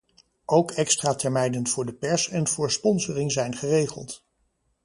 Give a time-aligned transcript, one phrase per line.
[0.45, 4.25] Ook extra termijnen voor de pers en voor sponsoring zijn geregeld.